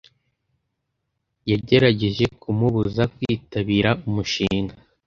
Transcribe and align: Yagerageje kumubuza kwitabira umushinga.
Yagerageje 1.51 2.25
kumubuza 2.41 3.03
kwitabira 3.15 3.89
umushinga. 4.07 4.73